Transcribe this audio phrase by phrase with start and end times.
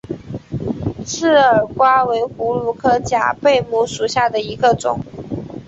[1.05, 4.99] 刺儿瓜为葫芦科假贝母属下的一个种。